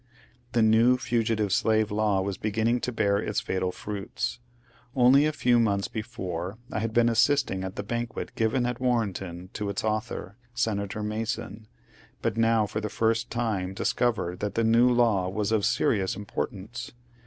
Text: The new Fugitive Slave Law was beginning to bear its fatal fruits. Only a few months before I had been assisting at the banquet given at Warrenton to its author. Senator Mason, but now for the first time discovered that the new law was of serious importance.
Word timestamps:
The 0.53 0.63
new 0.63 0.97
Fugitive 0.97 1.53
Slave 1.53 1.91
Law 1.91 2.21
was 2.23 2.39
beginning 2.39 2.79
to 2.79 2.91
bear 2.91 3.19
its 3.19 3.39
fatal 3.39 3.71
fruits. 3.71 4.39
Only 4.95 5.27
a 5.27 5.31
few 5.31 5.59
months 5.59 5.87
before 5.87 6.57
I 6.71 6.79
had 6.79 6.91
been 6.91 7.07
assisting 7.07 7.63
at 7.63 7.75
the 7.75 7.83
banquet 7.83 8.33
given 8.33 8.65
at 8.65 8.79
Warrenton 8.81 9.51
to 9.53 9.69
its 9.69 9.83
author. 9.83 10.37
Senator 10.55 11.03
Mason, 11.03 11.67
but 12.23 12.35
now 12.35 12.65
for 12.65 12.81
the 12.81 12.89
first 12.89 13.29
time 13.29 13.75
discovered 13.75 14.39
that 14.39 14.55
the 14.55 14.63
new 14.63 14.89
law 14.89 15.29
was 15.29 15.51
of 15.51 15.65
serious 15.67 16.15
importance. 16.15 16.93